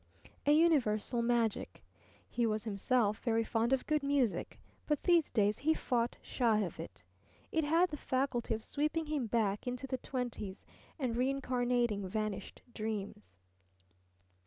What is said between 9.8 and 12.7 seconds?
the twenties and reincarnating vanished